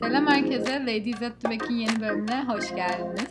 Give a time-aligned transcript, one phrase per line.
[0.00, 0.80] Selam herkese.
[0.86, 3.26] Ladies at the Back'in yeni bölümüne hoş geldiniz.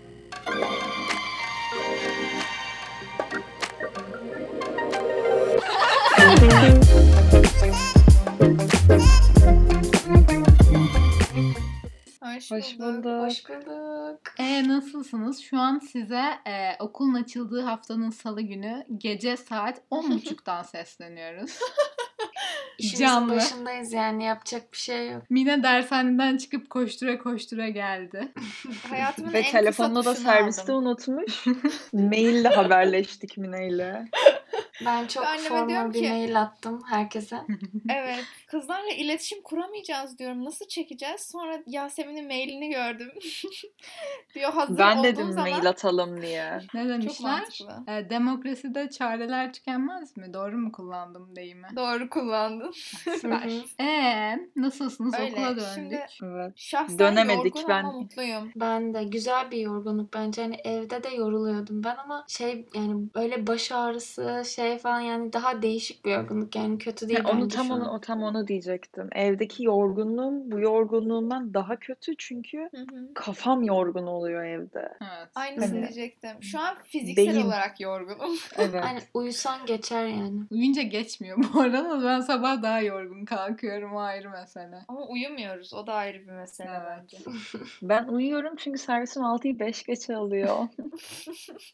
[12.23, 13.03] Hoş, Hoş bulduk.
[13.03, 13.21] bulduk.
[13.25, 14.19] Hoş bulduk.
[14.37, 15.39] E nasılsınız?
[15.39, 21.59] Şu an size e, okulun açıldığı haftanın salı günü gece saat 10.30'dan sesleniyoruz.
[22.79, 23.35] İşimizin Canlı.
[23.35, 25.21] başındayız yani yapacak bir şey yok.
[25.29, 28.27] Mine dershaneden çıkıp koştura koştura geldi.
[28.89, 30.75] Hayatımın Ve en telefonunu kısa da serviste aldım.
[30.75, 31.45] unutmuş.
[31.93, 34.05] Maille haberleştik Mine'yle.
[34.85, 37.37] Ben çok Ben formal bir ki- mail attım herkese.
[37.93, 38.23] Evet.
[38.47, 40.45] Kızlarla iletişim kuramayacağız diyorum.
[40.45, 41.21] Nasıl çekeceğiz?
[41.21, 43.11] Sonra Yasemin'in mailini gördüm.
[44.35, 46.59] Diyor hazır Ben dedim zaman mail atalım diye.
[46.73, 47.59] Ne demişler?
[47.87, 50.33] E, demokraside çareler tükenmez mi?
[50.33, 51.67] Doğru mu kullandım deyimi?
[51.75, 52.71] Doğru kullandın.
[53.03, 53.41] Süper.
[53.41, 53.83] Hı hı.
[53.83, 55.13] E nasılsınız?
[55.19, 55.31] Öyle.
[55.31, 55.63] Okula döndük.
[55.75, 56.53] Şimdi Evet.
[56.55, 58.51] şahsen Dönemedik, ben- ama mutluyum.
[58.55, 60.41] Ben de güzel bir yorgunluk bence.
[60.41, 65.61] Hani evde de yoruluyordum ben ama şey yani böyle baş ağrısı şey falan yani daha
[65.61, 67.81] değişik bir yorgunluk yani kötü değil Ya onu bence tam şu an.
[67.81, 69.09] onu o tam onu diyecektim.
[69.11, 73.13] Evdeki yorgunluğum bu yorgunluğumdan daha kötü çünkü Hı hı.
[73.13, 74.79] kafam yorgun oluyor evde.
[75.01, 75.29] Evet.
[75.35, 76.43] Aynısını Hani- diyecektim.
[76.43, 77.45] Şu an fiziksel Beyin.
[77.45, 78.35] olarak yorgunum.
[78.57, 78.83] Evet.
[78.83, 80.39] Hani uyusan geçer yani.
[80.51, 82.03] Uyuyunca geçmiyor bu arada.
[82.05, 83.93] Ben sabah daha yorgun kalkıyorum.
[83.95, 84.75] O ayrı mesele.
[84.87, 85.73] Ama uyumuyoruz.
[85.73, 86.87] O da ayrı bir mesele Evet.
[87.01, 87.17] bence.
[87.81, 90.57] Ben uyuyorum çünkü servisim 6'yı 5 geçe alıyor.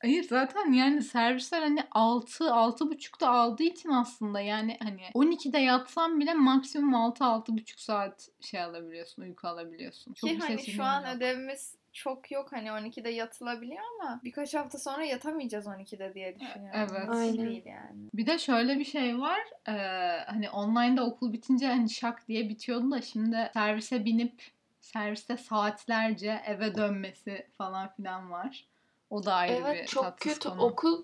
[0.01, 2.53] Hayır zaten yani servisler hani 6
[2.91, 9.22] 6.30'da aldığı için aslında yani hani 12'de yatsan bile maksimum 6 6.5 saat şey alabiliyorsun,
[9.22, 10.14] uyku alabiliyorsun.
[10.14, 11.16] Çok Ki bir hani şu an yok.
[11.16, 16.80] ödevimiz çok yok hani 12'de yatılabiliyor ama birkaç hafta sonra yatamayacağız 12'de diye düşünüyorum.
[16.91, 17.09] evet.
[17.09, 17.38] Aynen.
[17.38, 18.09] değil yani.
[18.13, 19.39] Bir de şöyle bir şey var.
[19.67, 24.44] eee, hani online'da okul bitince hani şak diye bitiyordu da şimdi servise binip
[24.81, 28.67] serviste saatlerce eve dönmesi falan filan var.
[29.09, 30.50] O da ayrı bir Evet çok kötü.
[30.50, 30.61] konu.
[30.61, 31.03] Okul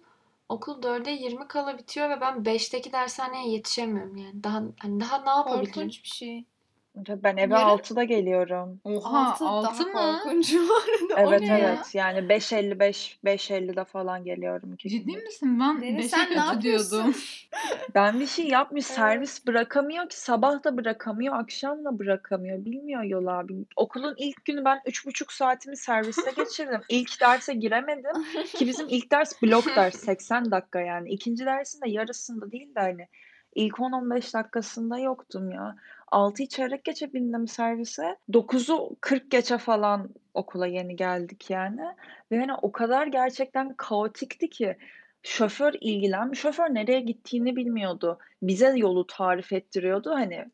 [0.51, 4.43] okul 4'e 20 kala bitiyor ve ben 5'teki dershaneye yetişemiyorum yani.
[4.43, 5.73] Daha hani daha ne yapabilirim?
[5.73, 6.45] Korkunç bir şey.
[6.95, 8.79] Ben eve Yarın- 6'da geliyorum.
[8.83, 10.19] Oha Altı 6 daha mı?
[10.23, 11.21] korkunç bu arada.
[11.29, 11.57] Evet ne ya?
[11.59, 14.73] evet yani 5.55 5.50'de falan geliyorum.
[14.73, 15.59] iki Ciddi misin?
[15.59, 16.91] Ben Deniz 5'e sen ne kötü yapıyorsun?
[16.91, 17.15] diyordum.
[17.95, 18.95] Ben bir şey yapmış Evet.
[18.95, 23.53] servis bırakamıyor ki sabah da bırakamıyor akşam da bırakamıyor bilmiyor yol abi.
[23.75, 26.81] Okulun ilk günü ben üç buçuk saatimi serviste geçirdim.
[26.89, 28.23] İlk derse giremedim
[28.55, 31.09] ki bizim ilk ders blok ders 80 dakika yani.
[31.09, 33.07] İkinci dersin de yarısında değil de hani
[33.55, 35.75] ilk 10-15 dakikasında yoktum ya.
[36.11, 38.17] 6'yı çeyrek geçe bindim servise.
[38.29, 41.81] 9'u 40 geçe falan okula yeni geldik yani.
[42.31, 44.77] Ve hani o kadar gerçekten kaotikti ki
[45.23, 46.39] şoför ilgilenmiş.
[46.39, 48.19] Şoför nereye gittiğini bilmiyordu.
[48.41, 50.11] Bize yolu tarif ettiriyordu.
[50.11, 50.45] Hani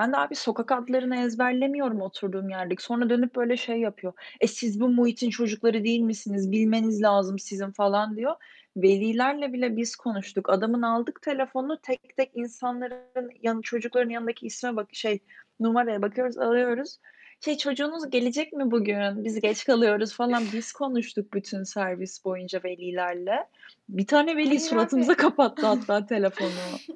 [0.00, 2.82] ben de abi sokak adlarını ezberlemiyorum oturduğum yerdeki.
[2.82, 4.12] Sonra dönüp böyle şey yapıyor.
[4.40, 6.52] E siz bu muhitin çocukları değil misiniz?
[6.52, 8.34] Bilmeniz lazım sizin falan diyor.
[8.76, 10.50] Velilerle bile biz konuştuk.
[10.50, 15.18] Adamın aldık telefonunu tek tek insanların yan, çocukların yanındaki isme bak şey
[15.60, 16.98] numaraya bakıyoruz alıyoruz.
[17.40, 19.24] Şey çocuğunuz gelecek mi bugün?
[19.24, 20.42] Biz geç kalıyoruz falan.
[20.52, 23.48] Biz konuştuk bütün servis boyunca velilerle.
[23.88, 25.16] Bir tane veli Hayır suratımıza abi.
[25.18, 26.48] kapattı hatta telefonu.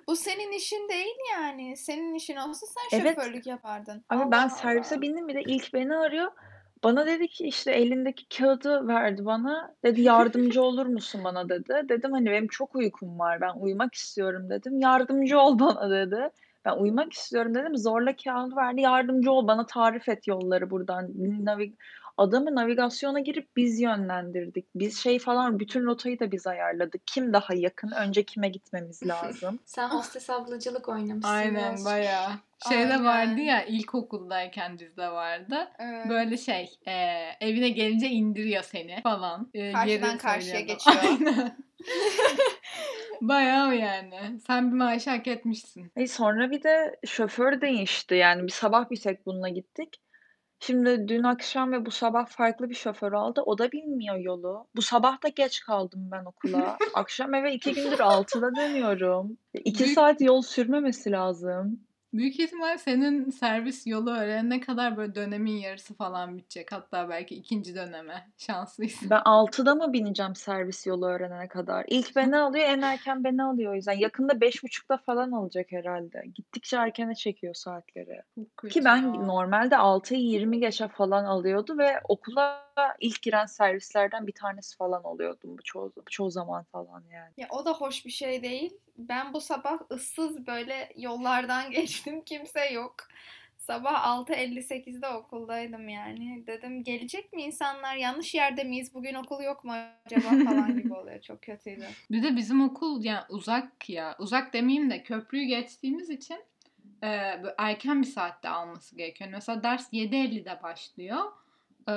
[0.09, 1.77] Bu senin işin değil yani.
[1.77, 3.17] Senin işin olsa sen Evet.
[3.17, 4.05] şoförlük yapardın.
[4.11, 5.03] Abi ben Allah servise Allah.
[5.03, 6.31] bindim bir de ilk beni arıyor.
[6.85, 9.75] Bana dedi ki işte elindeki kağıdı verdi bana.
[9.85, 11.83] Dedi yardımcı olur musun bana dedi.
[11.89, 13.41] Dedim hani benim çok uykum var.
[13.41, 14.81] Ben uyumak istiyorum dedim.
[14.81, 16.31] Yardımcı ol bana dedi.
[16.65, 17.77] Ben uyumak istiyorum dedim.
[17.77, 18.81] Zorla kağıdı verdi.
[18.81, 21.09] Yardımcı ol bana tarif et yolları buradan.
[21.45, 21.75] Navig
[22.17, 24.67] Adamı navigasyona girip biz yönlendirdik.
[24.75, 27.03] Biz şey falan bütün rotayı da biz ayarladık.
[27.07, 27.91] Kim daha yakın?
[27.91, 29.59] Önce kime gitmemiz lazım?
[29.65, 31.87] Sen hostes ablacılık oynamışsın Aynen birazcık.
[31.87, 32.31] bayağı.
[32.69, 33.05] Şeyde Aynen.
[33.05, 35.69] vardı ya ilkokuldayken bizde vardı.
[35.79, 36.09] Evet.
[36.09, 36.93] Böyle şey e,
[37.41, 39.51] evine gelince indiriyor seni falan.
[39.55, 40.73] E, Karşıdan geri karşıya söylüyordu.
[40.85, 41.05] geçiyor.
[41.37, 41.57] Aynen.
[43.21, 44.41] Bayağı yani.
[44.47, 45.93] Sen bir maaş hak etmişsin.
[45.97, 48.15] E sonra bir de şoför değişti.
[48.15, 50.01] Yani bir sabah bir tek bununla gittik.
[50.61, 53.43] Şimdi dün akşam ve bu sabah farklı bir şoför aldı.
[53.47, 54.67] O da bilmiyor yolu.
[54.77, 56.79] Bu sabah da geç kaldım ben okula.
[56.95, 59.39] Akşam eve iki gündür 6'da dönüyorum.
[59.55, 61.81] İki Büyük- saat yol sürmemesi lazım.
[62.13, 66.73] Büyük ihtimal senin servis yolu öğrenene kadar böyle dönemin yarısı falan bitecek.
[66.73, 68.29] Hatta belki ikinci döneme.
[68.39, 69.11] Şanslıyız.
[69.11, 71.85] Ben 6'da mı bineceğim servis yolu öğrenene kadar?
[71.89, 73.73] İlk beni alıyor, en erken beni alıyor.
[73.73, 76.25] O yüzden yakında 5.30'da falan alacak herhalde.
[76.35, 78.23] Gittikçe erkene çekiyor saatleri.
[78.61, 82.70] Çok Ki ben normalde 6'yı 20 geçe falan alıyordu ve okula
[83.01, 87.33] ilk giren servislerden bir tanesi falan oluyordum bu çoğu, çoğu zaman falan yani.
[87.37, 88.75] Ya o da hoş bir şey değil.
[88.99, 92.23] Ben bu sabah ıssız böyle yollardan geçtim.
[92.25, 92.97] Kimse yok.
[93.61, 96.47] Sabah 6.58'de okuldaydım yani.
[96.47, 97.97] Dedim gelecek mi insanlar?
[97.97, 98.95] Yanlış yerde miyiz?
[98.95, 99.73] Bugün okul yok mu
[100.07, 101.21] acaba falan gibi oluyor.
[101.21, 101.85] Çok kötüydü.
[102.11, 104.17] Bir de bizim okul yani uzak ya.
[104.19, 106.39] Uzak demeyeyim de köprüyü geçtiğimiz için
[107.03, 109.31] e, erken bir saatte alması gerekiyor.
[109.33, 111.25] Mesela ders 7.50'de başlıyor.
[111.89, 111.95] E,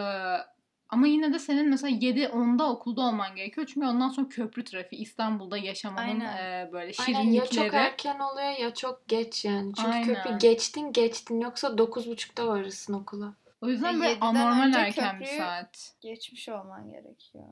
[0.93, 3.67] ama yine de senin mesela 7.10'da okulda olman gerekiyor.
[3.73, 7.81] Çünkü ondan sonra köprü trafiği İstanbul'da yaşamanın e, böyle Aynen ya çok şirinlikleri.
[7.83, 9.73] erken oluyor ya çok geç yani.
[9.75, 10.03] Çünkü Aynen.
[10.05, 13.33] köprü geçtin geçtin yoksa 9.30'da varırsın okula.
[13.61, 15.95] O yüzden E, böyle 7'den anormal erken bir saat.
[16.01, 17.45] Geçmiş olman gerekiyor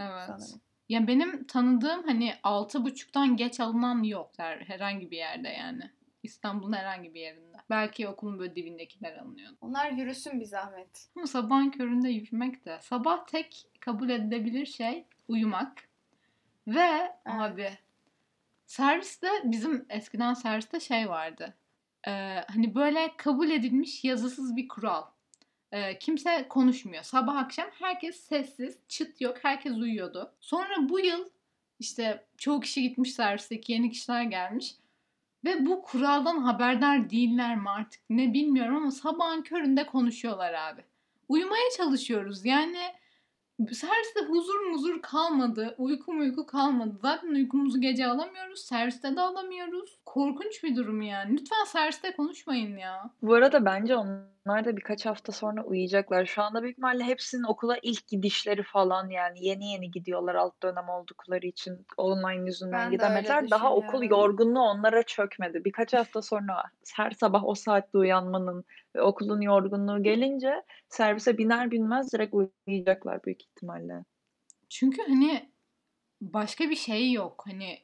[0.00, 0.22] Evet.
[0.26, 0.60] sanırım.
[0.88, 5.90] Ya benim tanıdığım hani altı buçuktan geç alınan yok her, herhangi bir yerde yani.
[6.22, 7.47] İstanbul'un herhangi bir yerinde.
[7.70, 9.56] Belki okulun böyle dibindekiler alınıyordu.
[9.60, 11.08] Onlar yürüsün bir zahmet.
[11.16, 12.78] Ama sabahın köründe yürümek de.
[12.80, 15.88] Sabah tek kabul edilebilir şey uyumak.
[16.66, 17.70] Ve abi
[18.66, 21.54] serviste bizim eskiden serviste şey vardı.
[22.06, 22.10] Ee,
[22.48, 25.02] hani böyle kabul edilmiş yazısız bir kural.
[25.72, 27.02] Ee, kimse konuşmuyor.
[27.02, 30.32] Sabah akşam herkes sessiz, çıt yok, herkes uyuyordu.
[30.40, 31.28] Sonra bu yıl
[31.78, 34.74] işte çoğu kişi gitmiş servisteki yeni kişiler gelmiş.
[35.44, 40.84] Ve bu kuraldan haberdar değiller mi artık ne bilmiyorum ama sabahın köründe konuşuyorlar abi.
[41.28, 42.78] Uyumaya çalışıyoruz yani
[43.66, 46.98] serviste huzur muzur kalmadı, uyku uyku kalmadı.
[47.02, 49.98] Zaten uykumuzu gece alamıyoruz, serviste de alamıyoruz.
[50.06, 51.32] Korkunç bir durum yani.
[51.32, 53.10] Lütfen serviste konuşmayın ya.
[53.22, 56.26] Bu arada bence onlar da birkaç hafta sonra uyuyacaklar.
[56.26, 60.88] Şu anda büyük ihtimalle hepsinin okula ilk gidişleri falan yani yeni yeni gidiyorlar alt dönem
[60.88, 63.50] oldukları için online yüzünden Ben gidemediler.
[63.50, 65.64] Daha okul yorgunluğu onlara çökmedi.
[65.64, 66.62] Birkaç hafta sonra
[66.96, 68.64] her sabah o saatte uyanmanın
[69.00, 72.34] okulun yorgunluğu gelince servise biner binmez direkt
[72.66, 74.04] uyuyacaklar büyük ihtimalle.
[74.68, 75.50] Çünkü hani
[76.20, 77.44] başka bir şey yok.
[77.46, 77.78] Hani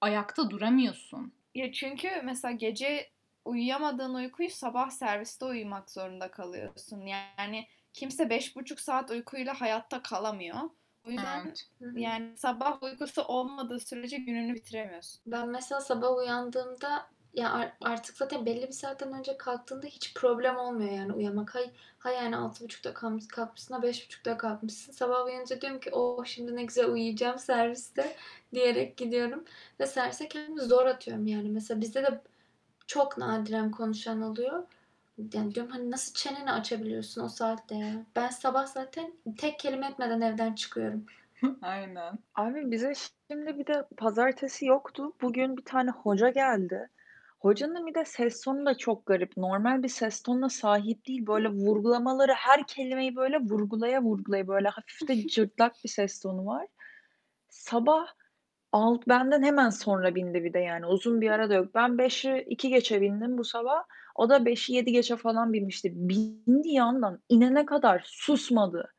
[0.00, 1.32] ayakta duramıyorsun.
[1.54, 3.10] Ya çünkü mesela gece
[3.44, 7.00] uyuyamadığın uykuyu sabah serviste uyumak zorunda kalıyorsun.
[7.00, 10.58] Yani kimse beş buçuk saat uykuyla hayatta kalamıyor.
[11.06, 11.66] O yüzden Evet.
[11.94, 15.20] yani sabah uykusu olmadığı sürece gününü bitiremiyorsun.
[15.26, 20.56] Ben mesela sabah uyandığımda ya ar- artık zaten belli bir saatten önce kalktığında hiç problem
[20.56, 21.54] olmuyor yani uyumak.
[21.54, 24.92] Hay, hay yani altı buçukta kalkmış, kalkmışsın da beş buçukta kalkmışsın.
[24.92, 28.16] Sabah uyanınca diyorum ki oh şimdi ne güzel uyuyacağım serviste
[28.54, 29.44] diyerek gidiyorum.
[29.80, 31.48] Ve servise kendimi zor atıyorum yani.
[31.50, 32.20] Mesela bizde de
[32.86, 34.62] çok nadiren konuşan oluyor.
[35.34, 37.92] Yani diyorum hani nasıl çeneni açabiliyorsun o saatte ya.
[38.16, 41.06] Ben sabah zaten tek kelime etmeden evden çıkıyorum.
[41.62, 42.18] Aynen.
[42.34, 42.92] Abi bize
[43.30, 45.12] şimdi bir de pazartesi yoktu.
[45.22, 46.88] Bugün bir tane hoca geldi.
[47.38, 49.36] Hocanın bir de ses tonu da çok garip.
[49.36, 51.26] Normal bir ses tonuna sahip değil.
[51.26, 56.66] Böyle vurgulamaları her kelimeyi böyle vurgulaya vurgulaya böyle hafif de cırtlak bir ses tonu var.
[57.50, 58.06] Sabah
[58.72, 61.74] alt benden hemen sonra bindi bir de yani uzun bir ara da yok.
[61.74, 63.84] Ben 5'i 2 geçe bindim bu sabah.
[64.14, 65.92] O da 5'i 7 geçe falan binmişti.
[65.94, 68.94] Bindi yandan inene kadar susmadı.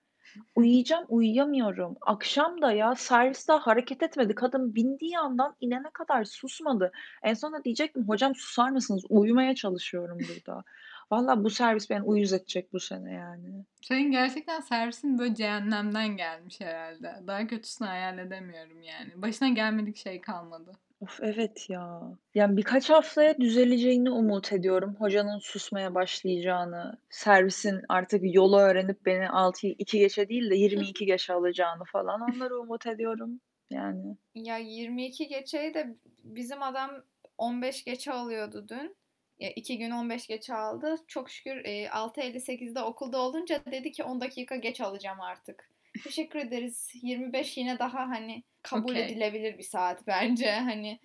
[0.56, 1.98] Uyuyacağım, uyuyamıyorum.
[2.02, 4.36] Akşam da ya serviste hareket etmedi.
[4.36, 6.92] Kadın bindiği yandan inene kadar susmadı.
[7.24, 9.04] En sonunda diyecektim hocam susar mısınız?
[9.10, 10.64] Uyumaya çalışıyorum burada.
[11.12, 13.66] Valla bu servis beni uyuz edecek bu sene yani.
[13.82, 17.16] Senin gerçekten servisin böyle cehennemden gelmiş herhalde.
[17.28, 19.22] Daha kötüsünü hayal edemiyorum yani.
[19.22, 20.72] Başına gelmedik şey kalmadı.
[21.02, 22.02] Of evet ya.
[22.36, 24.96] Yani birkaç haftaya düzeleceğini umut ediyorum.
[25.00, 31.34] Hocanın susmaya başlayacağını, servisin artık yolu öğrenip beni 6 2 geçe değil de 22 geçe
[31.34, 33.42] alacağını falan onları umut ediyorum.
[33.70, 36.92] Yani Ya 22 geçeyi de bizim adam
[37.38, 38.96] 15 geçe alıyordu dün.
[39.40, 40.96] Ya iki gün 15 geçe aldı.
[41.08, 45.70] Çok şükür e, 6.58'de okulda olunca dedi ki 10 dakika geç alacağım artık.
[46.04, 46.92] Teşekkür ederiz.
[46.94, 49.06] 25 yine daha hani kabul Okey.
[49.06, 50.52] edilebilir bir saat bence.
[50.70, 51.00] Hani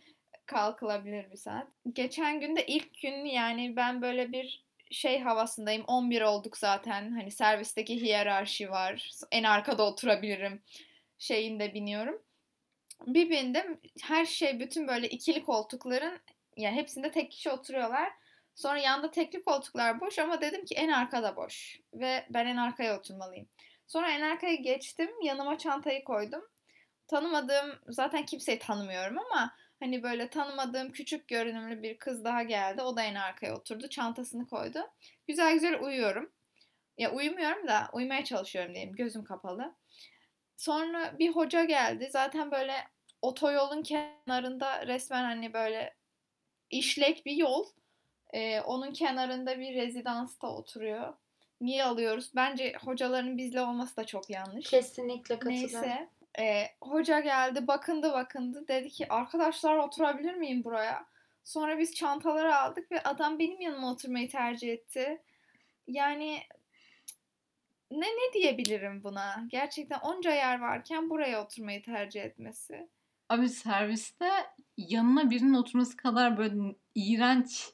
[0.46, 1.68] kalkılabilir bir saat.
[1.92, 5.84] Geçen günde ilk gün yani ben böyle bir şey havasındayım.
[5.86, 7.10] 11 olduk zaten.
[7.10, 9.10] Hani servisteki hiyerarşi var.
[9.32, 10.62] En arkada oturabilirim.
[11.18, 12.22] Şeyinde biniyorum.
[13.06, 13.80] Bir bindim.
[14.02, 16.20] Her şey bütün böyle ikili koltukların
[16.56, 18.12] yani hepsinde tek kişi oturuyorlar.
[18.54, 21.80] Sonra yanda tekli koltuklar boş ama dedim ki en arkada boş.
[21.94, 23.48] Ve ben en arkaya oturmalıyım.
[23.87, 25.11] Sonra en arkaya geçtim.
[25.23, 26.49] Yanıma çantayı koydum.
[27.09, 32.83] Tanımadığım zaten kimseyi tanımıyorum ama hani böyle tanımadığım küçük görünümlü bir kız daha geldi.
[32.83, 33.88] O da en arkaya oturdu.
[33.88, 34.79] Çantasını koydu.
[35.26, 36.33] Güzel güzel uyuyorum.
[36.99, 38.95] Ya uyumuyorum da uyumaya çalışıyorum diyeyim.
[38.95, 39.75] Gözüm kapalı.
[40.57, 42.09] Sonra bir hoca geldi.
[42.12, 42.75] Zaten böyle
[43.23, 45.95] otoyolun kenarında resmen hani böyle
[46.71, 47.67] işlek bir yol.
[48.33, 51.14] Ee, onun kenarında bir rezidansta oturuyor.
[51.61, 52.30] Niye alıyoruz?
[52.37, 54.70] Bence hocaların bizle olması da çok yanlış.
[54.70, 55.82] Kesinlikle katılıyorum.
[55.82, 56.08] Neyse.
[56.38, 61.06] e, hoca geldi bakındı bakındı dedi ki arkadaşlar oturabilir miyim buraya?
[61.44, 65.23] Sonra biz çantaları aldık ve adam benim yanıma oturmayı tercih etti.
[65.87, 66.40] Yani
[67.90, 69.46] ne ne diyebilirim buna?
[69.49, 72.88] Gerçekten onca yer varken buraya oturmayı tercih etmesi.
[73.28, 74.30] Abi serviste
[74.76, 77.70] yanına birinin oturması kadar böyle iğrenç,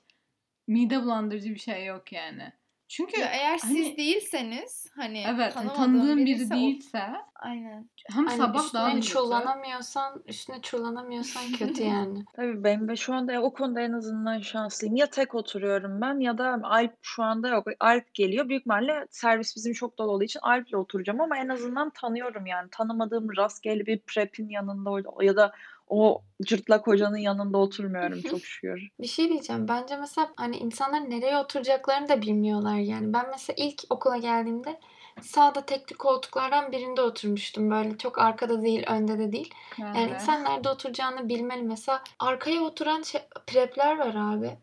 [0.66, 2.52] mide bulandırıcı bir şey yok yani.
[2.90, 7.02] Çünkü Ya eğer siz hani- değilseniz hani evet hani tanıdığın biri biriyse o- değilse
[7.34, 7.88] aynen.
[8.12, 9.06] hem Hani sabah daha kötü.
[9.06, 12.24] çullanamıyorsan, üstüne çullanamıyorsan kötü yani.
[12.36, 14.96] Tabii benim de şu anda o konuda en azından şanslıyım.
[14.96, 17.66] Ya tek oturuyorum ben ya da Alp şu anda yok.
[17.80, 18.48] Alp geliyor.
[18.48, 22.68] Büyük ihtimalle servis bizim çok dolu olduğu için Alp'le oturacağım ama en azından tanıyorum yani.
[22.70, 25.52] Tanımadığım rastgele bir prep'in yanında ya da
[25.90, 28.88] o cırtlak hocanın yanında oturmuyorum çok şükür.
[29.00, 29.68] Bir şey diyeceğim.
[29.68, 33.12] Bence mesela hani insanlar nereye oturacaklarını da bilmiyorlar yani.
[33.12, 34.80] Ben mesela ilk okula geldiğimde
[35.22, 37.70] sağda tekli koltuklardan birinde oturmuştum.
[37.70, 39.54] Böyle çok arkada değil, önde de değil.
[39.78, 40.12] Yani Yani.
[40.14, 41.62] insan nerede oturacağını bilmeli.
[41.62, 44.58] Mesela arkaya oturan şey, prepler var abi.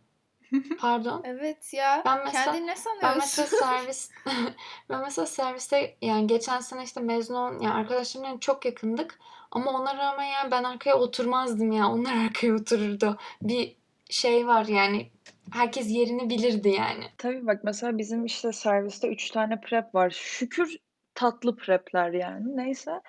[0.79, 1.21] Pardon.
[1.25, 2.01] Evet ya.
[2.05, 3.19] Ben mesela- Kendini ne Ben sanıyorsun?
[3.19, 4.11] mesela servis
[4.89, 9.19] ben mesela serviste yani geçen sene işte mezun olan yani arkadaşlarımla çok yakındık
[9.51, 11.91] ama ona rağmen yani ben arkaya oturmazdım ya.
[11.91, 13.17] Onlar arkaya otururdu.
[13.41, 13.75] Bir
[14.09, 15.11] şey var yani
[15.51, 17.03] herkes yerini bilirdi yani.
[17.17, 20.09] Tabii bak mesela bizim işte serviste 3 tane prep var.
[20.09, 20.77] Şükür
[21.15, 22.57] tatlı prepler yani.
[22.57, 23.01] Neyse.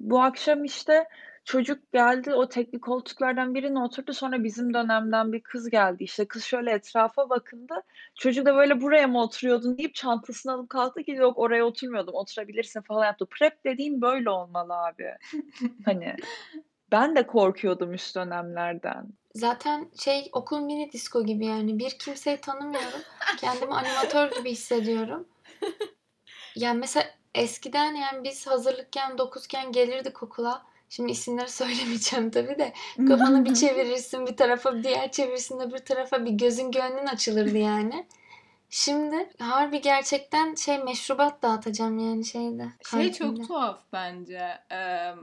[0.00, 1.04] Bu akşam işte
[1.46, 4.12] çocuk geldi o tekli koltuklardan birine oturdu.
[4.12, 6.04] Sonra bizim dönemden bir kız geldi.
[6.04, 7.74] İşte kız şöyle etrafa bakındı.
[8.14, 12.80] Çocuk da böyle buraya mı oturuyordun deyip çantasını alıp kalktı ki yok oraya oturmuyordum oturabilirsin
[12.80, 13.26] falan yaptı.
[13.30, 15.14] Prep dediğim böyle olmalı abi.
[15.84, 16.16] Hani
[16.92, 19.06] ben de korkuyordum üst dönemlerden.
[19.34, 23.00] Zaten şey okul mini disco gibi yani bir kimseyi tanımıyorum.
[23.40, 25.28] Kendimi animatör gibi hissediyorum.
[26.56, 30.75] Yani mesela eskiden yani biz hazırlıkken 9'ken gelirdik okula.
[30.88, 32.72] Şimdi isimleri söylemeyeceğim tabii de.
[33.08, 38.06] Kafanı bir çevirirsin bir tarafa, bir diğer çevirirsin öbür tarafa bir gözün gönlün açılırdı yani.
[38.70, 42.68] Şimdi harbi gerçekten şey meşrubat dağıtacağım yani şeyde.
[42.90, 43.46] Şey çok kantinde.
[43.46, 44.48] tuhaf bence.
[44.70, 45.14] Eee,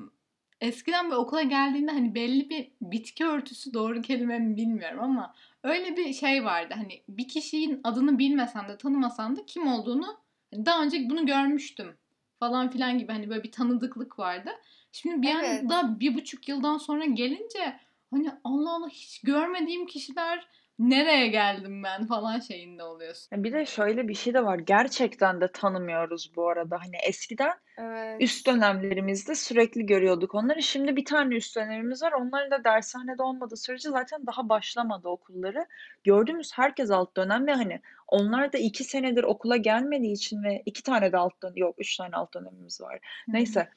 [0.62, 5.98] eskiden bir okula geldiğinde hani belli bir bitki örtüsü doğru kelime mi bilmiyorum ama öyle
[5.98, 6.74] bir şey vardı.
[6.78, 10.18] Hani bir kişinin adını bilmesen de tanımasan da kim olduğunu
[10.52, 11.98] hani daha önce bunu görmüştüm
[12.40, 14.50] falan filan gibi hani böyle bir tanıdıklık vardı.
[14.94, 15.62] Şimdi bir Evet.
[15.62, 17.80] anda bir buçuk yıldan sonra gelince
[18.12, 20.48] hani Allah Allah hiç görmediğim kişiler
[20.80, 23.28] nereye geldim ben falan şeyinde oluyorsun.
[23.32, 24.60] Ya Bir de şöyle bir şey de var.
[24.60, 26.80] Gerçekten de tanımıyoruz bu arada.
[26.82, 28.22] Hani eskiden Evet.
[28.22, 30.62] üst dönemlerimizde sürekli görüyorduk onları.
[30.64, 32.12] Şimdi bir tane üst dönemimiz var.
[32.12, 35.66] Onların da dershanede olmadığı sürece zaten daha başlamadı okulları.
[36.04, 40.84] Gördüğümüz herkes alt dönem ve hani onlar da iki senedir okula gelmediği için ve iki
[40.84, 43.00] tane de alt dönem, yok üç tane alt dönemimiz var.
[43.28, 43.70] Neyse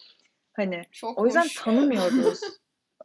[0.56, 1.54] hani Çok o yüzden hoş.
[1.54, 2.40] tanımıyoruz.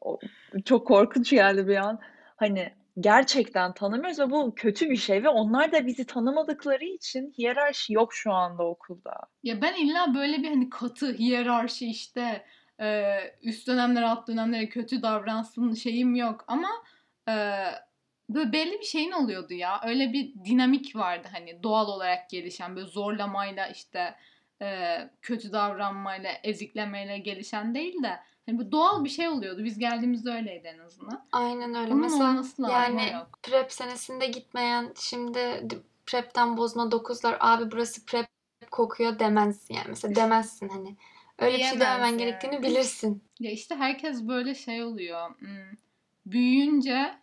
[0.01, 0.19] O,
[0.65, 1.99] çok korkunç geldi bir an.
[2.35, 7.93] Hani gerçekten tanımıyoruz ve bu kötü bir şey ve onlar da bizi tanımadıkları için hiyerarşi
[7.93, 9.13] yok şu anda okulda.
[9.43, 12.45] Ya ben illa böyle bir hani katı hiyerarşi işte
[12.79, 16.69] e, üst dönemler alt dönemlere kötü davransın şeyim yok ama
[17.29, 17.33] e,
[18.29, 19.81] böyle belli bir şeyin oluyordu ya.
[19.85, 24.15] Öyle bir dinamik vardı hani doğal olarak gelişen böyle zorlamayla işte
[24.61, 29.63] e, kötü davranmayla eziklemeyle gelişen değil de hani bu doğal bir şey oluyordu.
[29.63, 31.25] Biz geldiğimizde öyleydi en azından.
[31.31, 31.91] Aynen öyle.
[31.93, 32.75] Onun Mesela olması lazım.
[32.99, 33.39] yani yok.
[33.43, 35.67] prep senesinde gitmeyen şimdi
[36.05, 38.27] prepten bozma dokuzlar abi burası prep
[38.71, 39.85] kokuyor demezsin yani.
[39.89, 40.95] Mesela demezsin hani.
[41.39, 42.17] Öyle bir şey dememen yani.
[42.17, 43.23] gerektiğini bilirsin.
[43.39, 45.29] Ya işte herkes böyle şey oluyor.
[45.39, 45.77] hmm,
[46.25, 47.17] Büyüyünce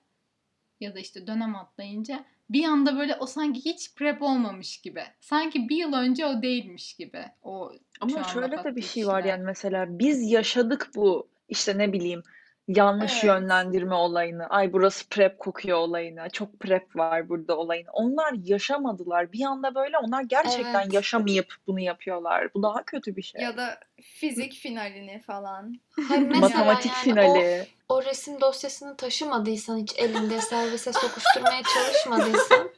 [0.80, 5.02] ya da işte dönem atlayınca bir anda böyle o sanki hiç prep olmamış gibi.
[5.20, 7.24] Sanki bir yıl önce o değilmiş gibi.
[7.42, 12.22] O Ama şöyle de bir şey var yani mesela biz yaşadık bu işte ne bileyim
[12.68, 13.24] yanlış Evet.
[13.24, 14.46] yönlendirme olayını.
[14.46, 16.30] Ay burası prep kokuyor olayını.
[16.32, 17.88] Çok prep var burada olayını.
[17.92, 19.32] Onlar yaşamadılar.
[19.32, 20.92] Bir anda böyle onlar gerçekten Evet.
[20.92, 22.54] yaşamayıp bunu yapıyorlar.
[22.54, 23.40] Bu daha kötü bir şey.
[23.42, 25.80] Ya da fizik finalini falan.
[26.08, 27.66] Hayır mesela Matematik yani finali.
[27.88, 32.70] o, o resim dosyasını taşımadıysan hiç elinde servise sokuşturmaya çalışmadıysan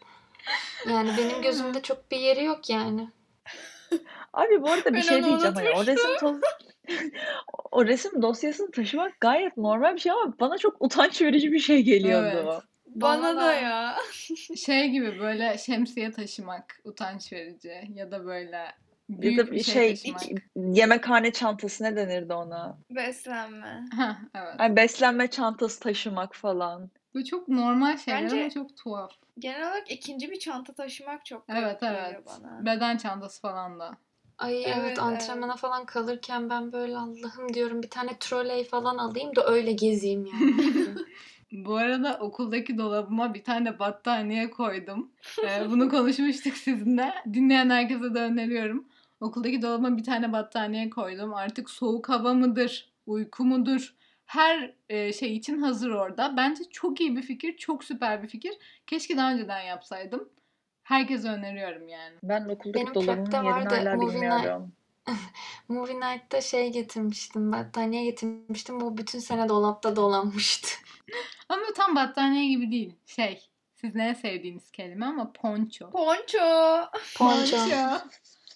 [0.91, 3.09] yani benim gözümde çok bir yeri yok yani.
[4.33, 6.41] Abi bu arada bir Ben şey onu diyeceğim hani o resim to-
[7.73, 11.83] o resim dosyasını taşımak gayet normal bir şey ama bana çok utanç verici bir şey
[11.83, 12.27] geliyordu.
[12.53, 12.63] Evet.
[12.95, 13.97] Bana, Bana da ya.
[14.57, 18.73] Şey gibi böyle şemsiye taşımak utanç verici ya da böyle Ya
[19.09, 20.43] büyük da bir şey, şey taşımak.
[20.57, 22.79] yemekhane çantası ne denirdi ona?
[22.91, 23.85] Beslenme.
[23.97, 24.55] Heh, evet.
[24.59, 26.91] Hani beslenme çantası taşımak falan.
[27.15, 29.13] Bu çok normal şeyler Bence- ama çok tuhaf.
[29.39, 32.27] Genel olarak ikinci bir çanta taşımak çok garip Evet geliyor evet.
[32.27, 32.67] bana.
[32.67, 33.97] Beden çantası falan da.
[34.41, 39.37] Ay evet, Evet, antrenmana falan kalırken ben böyle Allah'ım diyorum bir tane troley falan alayım
[39.37, 40.55] da öyle gezeyim yani.
[41.53, 45.11] Bu arada okuldaki dolabıma bir tane battaniye koydum.
[45.45, 47.15] Ee, bunu konuşmuştuk sizinle.
[47.33, 48.89] Dinleyen herkese de öneriyorum.
[49.21, 51.35] Okuldaki dolabıma bir tane battaniye koydum.
[51.35, 53.95] Artık soğuk hava mıdır, uyku mudur?
[54.25, 56.37] Her e, şey için hazır orada.
[56.37, 58.53] Bence çok iyi bir fikir, çok süper bir fikir.
[58.87, 60.29] Keşke daha önceden yapsaydım.
[60.91, 62.15] Herkese öneriyorum yani.
[62.23, 64.23] Ben okuldaki Benim dolabımın yerini vardı, hala movie night.
[64.23, 64.73] bilmiyorum.
[65.69, 67.53] Movie Night'ta şey getirmiştim.
[67.53, 68.81] Battaniye getirmiştim.
[68.81, 70.69] Bu bütün sene dolapta dolanmıştı.
[71.49, 72.95] Ama tam battaniye gibi değil.
[73.07, 75.91] Şey, sizin en sevdiğiniz kelime ama ponço.
[75.91, 76.85] Ponço.
[77.19, 77.57] Ponço.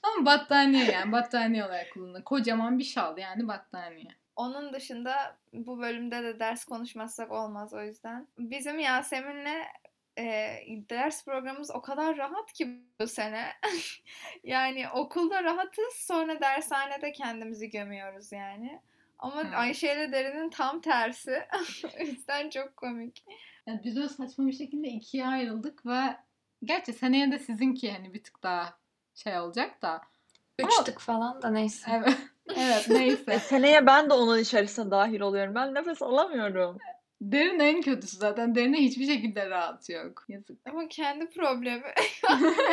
[0.02, 2.24] Ama battaniye yani battaniye olarak kullanılır.
[2.24, 4.08] Kocaman bir şal yani battaniye.
[4.36, 8.28] Onun dışında bu bölümde de ders konuşmazsak olmaz o yüzden.
[8.38, 9.62] Bizim Yasemin'le
[10.18, 10.56] e,
[10.90, 13.46] ders programımız o kadar rahat ki bu sene.
[14.44, 18.80] yani okulda rahatız sonra dershanede kendimizi gömüyoruz yani.
[19.18, 19.56] Ama Hı.
[19.56, 21.42] Ayşe ile Derin'in tam tersi.
[22.00, 23.24] o yüzden çok komik.
[23.66, 26.16] Yani biz öyle saçma bir şekilde ikiye ayrıldık ve
[26.64, 28.74] gerçi seneye de sizinki hani bir tık daha
[29.14, 30.00] şey olacak da.
[30.58, 31.90] Üç tık falan da neyse.
[31.94, 32.18] Evet,
[32.56, 33.38] evet E, neyse.
[33.38, 35.54] seneye ben de onun içerisine dahil oluyorum.
[35.54, 36.78] Ben nefes alamıyorum.
[37.20, 38.54] Derin en kötüsü zaten.
[38.54, 40.24] Derine hiçbir şekilde rahat yok.
[40.28, 40.58] Yazık.
[40.70, 41.82] Ama kendi problemi.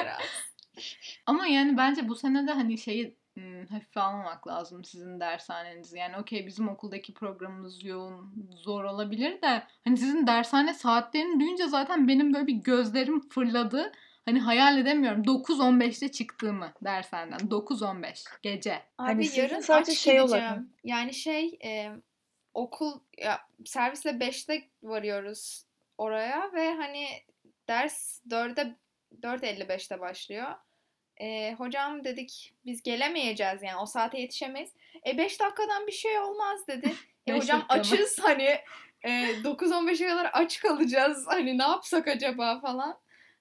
[1.26, 5.98] Ama yani bence bu sene de hani şeyi ım, hafife almamak lazım sizin dershanenizi.
[5.98, 12.08] Yani okey bizim okuldaki programımız yoğun, zor olabilir de hani sizin dershane saatlerini duyunca zaten
[12.08, 13.92] benim böyle bir gözlerim fırladı.
[14.26, 17.38] Hani hayal edemiyorum 9-15'te çıktığımı dershaneden.
[17.50, 18.74] 9-15 gece.
[18.98, 20.44] Abi Hani yarın sadece aç şey gideceğim.
[20.46, 21.92] olarak- Yani şey e,
[22.54, 25.66] okul ya servisle 5'te varıyoruz
[25.98, 27.08] oraya ve hani
[27.68, 28.76] ders 4'e
[29.22, 30.52] 4.55'te başlıyor.
[31.18, 34.72] E, hocam dedik biz gelemeyeceğiz yani o saate yetişemeyiz.
[35.06, 36.96] E 5 dakikadan bir şey olmaz dedi.
[37.28, 38.60] E hocam açız hani
[39.04, 39.10] e,
[39.44, 41.28] 9-15'e kadar aç kalacağız.
[41.28, 43.00] Hani ne yapsak acaba falan.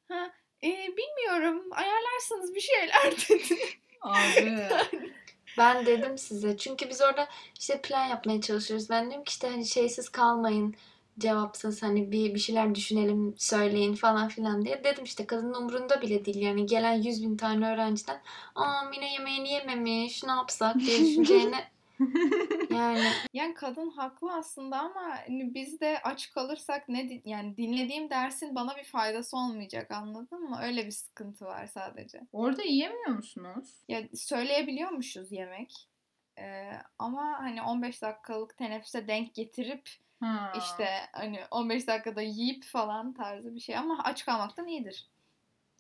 [0.08, 0.32] Ha,
[0.64, 3.60] e, bilmiyorum ayarlarsınız bir şeyler dedi.
[4.00, 4.68] Abi.
[5.58, 6.56] Ben dedim size.
[6.56, 7.28] Çünkü biz orada
[7.58, 8.90] işte plan yapmaya çalışıyoruz.
[8.90, 10.74] Ben diyorum ki işte hani şeysiz kalmayın.
[11.18, 14.84] Cevapsız hani bir, bir şeyler düşünelim, söyleyin falan filan diye.
[14.84, 16.36] Dedim işte kadının umurunda bile değil.
[16.42, 18.22] Yani gelen 100 bin tane öğrenciden
[18.54, 21.70] aa Mine yemeğini yememiş ne yapsak diye düşüneceğine
[22.70, 28.54] yani Yani kadın haklı aslında ama hani biz de aç kalırsak ne yani dinlediğim dersin
[28.54, 30.58] bana bir faydası olmayacak anladın mı?
[30.62, 32.20] Öyle bir sıkıntı var sadece.
[32.32, 33.84] Orada yiyemiyor musunuz?
[33.88, 35.88] Ya söyleyebiliyormuşuz yemek.
[36.38, 39.88] Ee, ama hani 15 dakikalık teneffüse denk getirip
[40.20, 40.52] Ha.
[40.58, 45.08] işte hani 15 dakikada yiyip falan tarzı bir şey ama aç kalmaktan iyidir.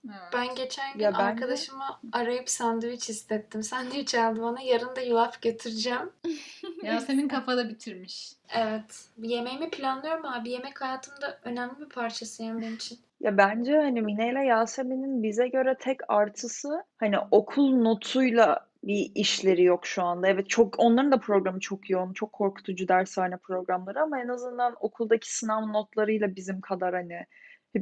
[0.04, 0.20] Evet.
[0.32, 3.62] ben geçen gün Ya bence- arkadaşıma arayıp sandviç istettim.
[3.70, 4.60] Sandviç aldı bana.
[4.60, 6.10] Yarın da yulaf götüreceğim.
[6.82, 8.32] Yasemin kafada bitirmiş.
[8.56, 9.08] Evet.
[9.16, 10.50] Bir yemeğimi planlıyorum abi.
[10.50, 12.98] Yemek hayatımda önemli bir parçası yani benim için.
[13.20, 19.62] Ya bence hani Mine ile Yasemin'in bize göre tek artısı hani okul notuyla bir işleri
[19.62, 20.28] yok şu anda.
[20.28, 25.34] Evet çok onların da programı çok yoğun, çok korkutucu dershane programları ama en azından okuldaki
[25.36, 27.26] sınav notlarıyla bizim kadar hani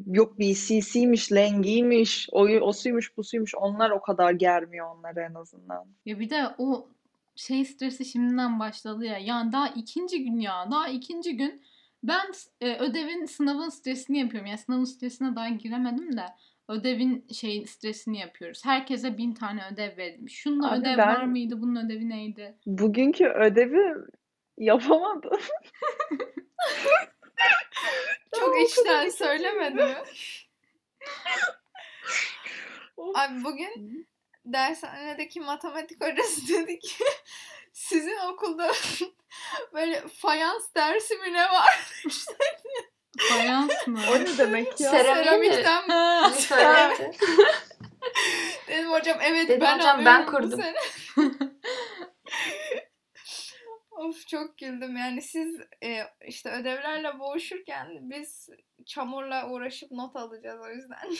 [0.06, 5.86] yok BCC'ymiş, Lengi'ymiş, o, o suymuş, bu suymuş onlar o kadar germiyor onları en azından.
[6.06, 6.88] Ya bir de o
[7.36, 9.18] şey stresi şimdiden başladı ya.
[9.18, 10.68] Yani daha ikinci gün ya.
[10.70, 11.62] Daha ikinci gün
[12.02, 12.26] ben
[12.60, 14.46] e, ödevin sınavın stresini yapıyorum.
[14.46, 16.24] Yani sınavın stresine daha giremedim de
[16.68, 18.64] ödevin şey stresini yapıyoruz.
[18.64, 20.34] Herkese bin tane ödev verilmiş.
[20.34, 21.62] Şunun Abi ödev ben- var mıydı?
[21.62, 22.54] Bunun ödevi neydi?
[22.66, 23.94] Bugünkü ödevi
[24.58, 25.38] yapamadım.
[28.68, 29.96] Çok içten söylemedi mi?
[33.14, 34.08] Abi bugün
[34.44, 37.04] dershanedeki matematik hocası dedi ki
[37.72, 38.72] sizin okulda
[39.74, 41.92] böyle fayans dersi mi ne var?
[43.28, 44.00] Fayans mı?
[44.10, 44.90] O ne demek ya?
[44.90, 45.54] Seramik mi?
[45.54, 47.12] Seramikten mi?
[48.68, 50.62] Dedim hocam evet Dedim ben hocam, ben kurdum.
[53.98, 58.48] Of çok güldüm yani siz e, işte ödevlerle boğuşurken biz
[58.86, 61.10] çamurla uğraşıp not alacağız o yüzden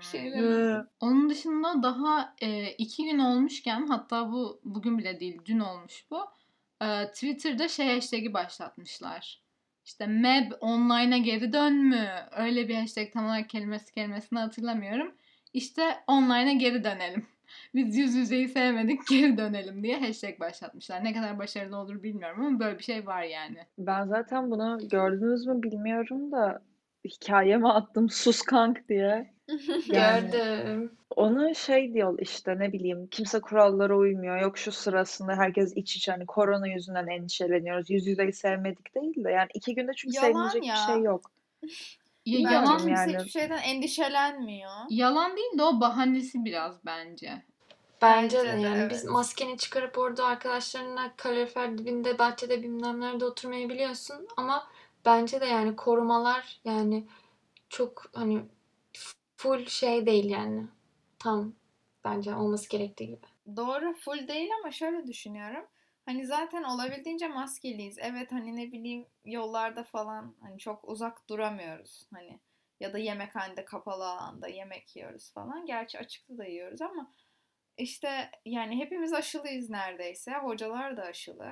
[0.12, 0.30] şey.
[0.30, 0.88] Hı.
[1.00, 6.20] Onun dışında daha e, iki gün olmuşken hatta bu bugün bile değil dün olmuş bu.
[6.84, 9.42] E, Twitter'da şey hashtag'i başlatmışlar.
[9.84, 12.08] İşte MEB online'a geri dön mü?
[12.36, 15.14] Öyle bir hashtag tam olarak kelimesi kelimesini hatırlamıyorum.
[15.52, 17.26] İşte online'a geri dönelim.
[17.74, 21.04] Biz yüz yüzeyi sevmedik geri dönelim diye hashtag başlatmışlar.
[21.04, 23.58] Ne kadar başarılı olur bilmiyorum ama böyle bir şey var yani.
[23.78, 26.62] Ben zaten bunu gördünüz mü bilmiyorum da
[27.04, 29.32] hikayeme attım sus kank diye.
[29.92, 30.92] Yani Gördüm.
[31.16, 34.40] onu şey diyor işte ne bileyim kimse kurallara uymuyor.
[34.40, 37.90] Yok şu sırasında herkes iç içe hani korona yüzünden endişeleniyoruz.
[37.90, 40.76] Yüz yüzeyi sevmedik değil de yani iki günde çünkü Yalan sevmeyecek bir ya.
[40.76, 41.30] şey yok.
[42.26, 43.16] Ya, Bilmiyorum yalan kimse yani.
[43.18, 44.70] hiçbir şeyden endişelenmiyor.
[44.90, 47.42] yalan değil de o bahanesi biraz bence.
[48.02, 49.12] Bence de Bence de, yani biz evet.
[49.12, 54.68] maskeni çıkarıp orada arkadaşlarınla kalorifer dibinde bahçede bilmem nerede oturmayı biliyorsun ama
[55.04, 57.06] bence de yani korumalar yani
[57.68, 58.42] çok hani
[59.36, 60.66] full şey değil yani
[61.18, 61.52] tam
[62.04, 63.56] bence olması gerektiği gibi.
[63.56, 65.64] Doğru full değil ama şöyle düşünüyorum.
[66.06, 67.98] Hani zaten olabildiğince maskeliyiz.
[67.98, 72.06] Evet hani ne bileyim yollarda falan hani çok uzak duramıyoruz.
[72.14, 72.40] Hani
[72.80, 75.66] ya da yemekhanede kapalı alanda yemek yiyoruz falan.
[75.66, 77.12] Gerçi açıkta da yiyoruz ama
[77.76, 80.32] işte yani hepimiz aşılıyız neredeyse.
[80.32, 81.50] Hocalar da aşılı.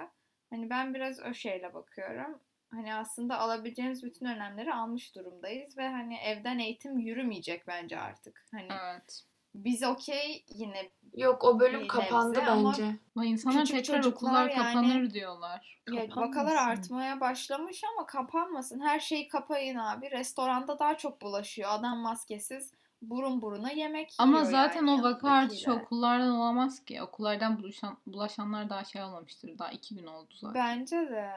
[0.51, 2.41] Hani ben biraz o şeyle bakıyorum.
[2.71, 8.47] Hani aslında alabileceğimiz bütün önlemleri almış durumdayız ve hani evden eğitim yürümeyecek bence artık.
[8.51, 9.25] Hani Evet.
[9.55, 12.97] Biz okey yine Yok o bölüm Bir kapandı nebze ama bence.
[13.17, 15.83] Ama insanlar Küçük tekrar çocuklar okullar yani- kapanır diyorlar.
[15.89, 16.21] Ya Kapanmasın.
[16.21, 18.81] vakalar artmaya başlamış ama kapanmasın.
[18.81, 20.11] Her şeyi kapayın abi.
[20.11, 21.69] Restoranda daha çok bulaşıyor.
[21.73, 25.85] Adam maskesiz burun buruna yemek Ama yiyor zaten yani o vaka artışı yanındakiyle.
[25.87, 27.03] okullardan olamaz ki.
[27.03, 29.59] Okullardan bulaşan, bulaşanlar daha şey olmamıştır.
[29.59, 30.55] Daha iki gün oldu zaten.
[30.55, 31.31] Bence de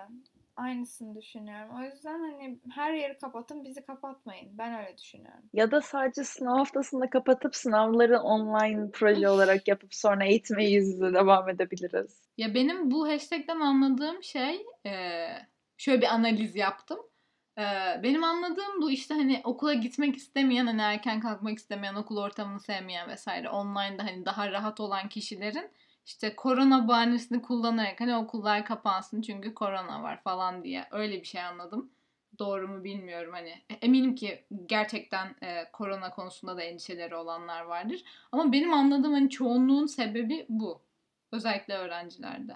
[0.56, 1.76] aynısını düşünüyorum.
[1.80, 4.58] O yüzden hani her yeri kapatın bizi kapatmayın.
[4.58, 5.44] Ben öyle düşünüyorum.
[5.54, 11.14] Ya da sadece sınav haftasında kapatıp sınavları online proje olarak yapıp sonra eğitime yüz yüze
[11.14, 12.22] devam edebiliriz.
[12.38, 17.00] Ya benim bu hashtag'ten anladığım şey eee, şöyle bir analiz yaptım.
[17.58, 22.60] Eee, benim anladığım bu işte hani okula gitmek istemeyen, hani erken kalkmak istemeyen, okul ortamını
[22.60, 25.72] sevmeyen vesaire online'da hani daha rahat olan kişilerin
[26.06, 31.42] işte korona bahanesini kullanarak hani okullar kapansın çünkü korona var falan diye öyle bir şey
[31.42, 31.92] anladım.
[32.40, 33.54] Doğru mu bilmiyorum hani.
[33.82, 38.04] Eminim ki gerçekten e, korona konusunda da endişeleri olanlar vardır.
[38.32, 40.82] Ama benim anladığım hani çoğunluğun sebebi bu.
[41.32, 42.54] Özellikle öğrencilerde.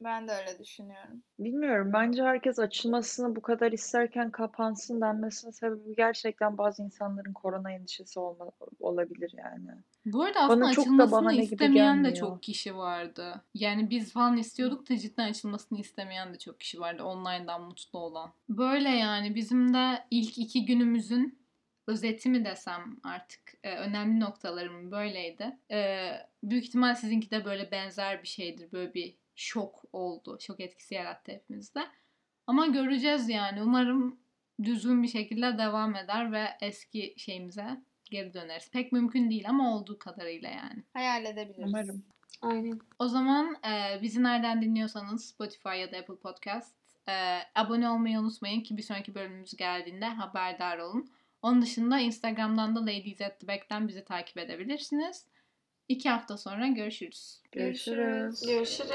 [0.00, 1.22] Ben de öyle düşünüyorum.
[1.38, 1.90] Bilmiyorum.
[1.92, 8.50] Bence herkes açılmasını bu kadar isterken kapansın denmesinin sebebi gerçekten bazı insanların korona endişesi olma,
[8.80, 9.70] olabilir yani.
[10.06, 13.44] Bu arada aslında Bana çok da açılmasını bahane gibi istemeyen de çok kişi vardı.
[13.54, 17.02] Yani biz falan istiyorduk da cidden açılmasını istemeyen de çok kişi vardı.
[17.02, 18.32] Online'dan mutlu olan.
[18.48, 21.40] Böyle yani bizim de ilk iki günümüzün
[21.86, 25.58] özeti mi desem artık e, önemli noktalarım böyleydi.
[25.70, 26.10] E,
[26.42, 28.72] büyük ihtimal sizinki de böyle benzer bir şeydir.
[28.72, 30.38] Böyle bir şok oldu.
[30.40, 31.86] Şok etkisi yarattı hepimizde.
[32.46, 33.62] Ama göreceğiz yani.
[33.62, 34.20] Umarım
[34.62, 38.70] düzgün bir şekilde devam eder ve eski şeyimize geri döneriz.
[38.70, 40.84] Pek mümkün değil ama olduğu kadarıyla yani.
[40.92, 41.68] Hayal edebiliriz.
[41.68, 42.04] Umarım.
[42.42, 42.80] Aynen.
[42.98, 46.74] O zaman e, bizi nereden dinliyorsanız Spotify ya da Apple Podcast
[47.08, 51.10] e, abone olmayı unutmayın ki bir sonraki bölümümüz geldiğinde haberdar olun.
[51.42, 55.24] Onun dışında Instagram'dan da Ladies at the Back'ten bizi takip edebilirsiniz.
[55.88, 57.40] İki hafta sonra görüşürüz.
[57.52, 58.42] Görüşürüz.
[58.46, 58.90] Görüşürüz.